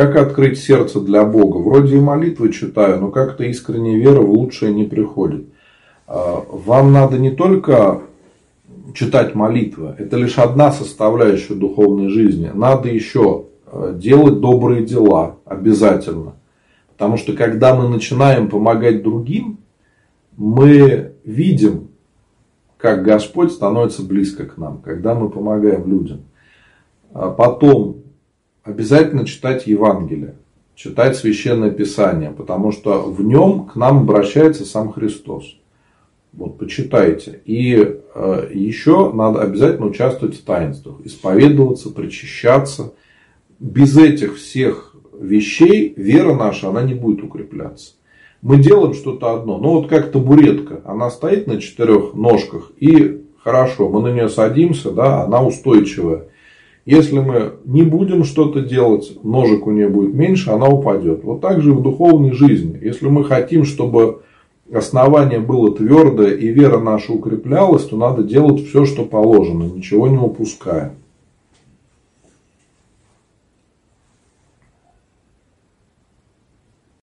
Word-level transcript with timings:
Как 0.00 0.16
открыть 0.16 0.58
сердце 0.58 0.98
для 0.98 1.26
Бога? 1.26 1.58
Вроде 1.58 1.98
и 1.98 2.00
молитвы 2.00 2.54
читаю, 2.54 2.98
но 3.02 3.10
как-то 3.10 3.44
искренняя 3.44 3.98
вера 3.98 4.22
в 4.22 4.30
лучшее 4.30 4.72
не 4.72 4.84
приходит. 4.84 5.44
А, 6.06 6.42
вам 6.48 6.94
надо 6.94 7.18
не 7.18 7.30
только 7.30 8.00
читать 8.94 9.34
молитвы, 9.34 9.94
это 9.98 10.16
лишь 10.16 10.38
одна 10.38 10.72
составляющая 10.72 11.52
духовной 11.52 12.08
жизни. 12.08 12.50
Надо 12.54 12.88
еще 12.88 13.44
э, 13.66 13.92
делать 13.94 14.40
добрые 14.40 14.86
дела 14.86 15.36
обязательно. 15.44 16.32
Потому 16.96 17.18
что 17.18 17.34
когда 17.34 17.74
мы 17.74 17.86
начинаем 17.86 18.48
помогать 18.48 19.02
другим, 19.02 19.58
мы 20.34 21.12
видим, 21.24 21.88
как 22.78 23.04
Господь 23.04 23.52
становится 23.52 24.02
близко 24.02 24.46
к 24.46 24.56
нам, 24.56 24.78
когда 24.78 25.14
мы 25.14 25.28
помогаем 25.28 25.86
людям. 25.86 26.22
А 27.12 27.28
потом 27.28 28.00
обязательно 28.70 29.26
читать 29.26 29.66
Евангелие, 29.66 30.34
читать 30.74 31.16
Священное 31.16 31.70
Писание, 31.70 32.30
потому 32.30 32.72
что 32.72 33.02
в 33.02 33.22
нем 33.22 33.66
к 33.66 33.76
нам 33.76 33.98
обращается 33.98 34.64
сам 34.64 34.92
Христос. 34.92 35.56
Вот, 36.32 36.58
почитайте. 36.58 37.40
И 37.44 37.76
э, 38.14 38.50
еще 38.54 39.12
надо 39.12 39.42
обязательно 39.42 39.86
участвовать 39.86 40.36
в 40.36 40.44
таинствах, 40.44 41.00
исповедоваться, 41.04 41.90
причащаться. 41.90 42.92
Без 43.58 43.96
этих 43.96 44.36
всех 44.36 44.94
вещей 45.18 45.92
вера 45.96 46.34
наша, 46.34 46.68
она 46.68 46.82
не 46.82 46.94
будет 46.94 47.24
укрепляться. 47.24 47.94
Мы 48.42 48.58
делаем 48.58 48.94
что-то 48.94 49.34
одно. 49.34 49.58
Ну, 49.58 49.72
вот 49.72 49.88
как 49.88 50.12
табуретка. 50.12 50.80
Она 50.84 51.10
стоит 51.10 51.46
на 51.46 51.60
четырех 51.60 52.14
ножках 52.14 52.70
и 52.78 53.22
хорошо, 53.42 53.88
мы 53.88 54.00
на 54.02 54.12
нее 54.12 54.28
садимся, 54.28 54.92
да, 54.92 55.24
она 55.24 55.42
устойчивая. 55.42 56.26
Если 56.90 57.20
мы 57.20 57.52
не 57.66 57.82
будем 57.82 58.24
что-то 58.24 58.62
делать, 58.62 59.16
ножек 59.22 59.64
у 59.68 59.70
нее 59.70 59.88
будет 59.88 60.12
меньше, 60.12 60.50
она 60.50 60.66
упадет. 60.66 61.22
Вот 61.22 61.40
так 61.40 61.62
же 61.62 61.70
и 61.70 61.72
в 61.72 61.82
духовной 61.82 62.32
жизни. 62.32 62.76
Если 62.82 63.06
мы 63.06 63.22
хотим, 63.22 63.64
чтобы 63.64 64.22
основание 64.72 65.38
было 65.38 65.72
твердое 65.72 66.32
и 66.32 66.48
вера 66.48 66.80
наша 66.80 67.12
укреплялась, 67.12 67.84
то 67.84 67.96
надо 67.96 68.24
делать 68.24 68.66
все, 68.66 68.86
что 68.86 69.04
положено, 69.04 69.70
ничего 69.72 70.08
не 70.08 70.18
упуская. 70.18 70.94